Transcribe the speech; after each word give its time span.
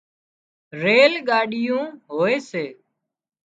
ريل 0.81 1.13
ڳاڏيون 1.29 1.85
هوئي 2.13 2.37
سي 2.49 2.65